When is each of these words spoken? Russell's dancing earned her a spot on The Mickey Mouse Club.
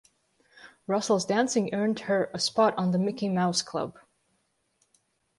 Russell's 0.87 1.25
dancing 1.25 1.71
earned 1.75 1.99
her 1.99 2.31
a 2.33 2.39
spot 2.39 2.73
on 2.75 2.89
The 2.89 2.97
Mickey 2.97 3.29
Mouse 3.29 3.61
Club. 3.61 3.99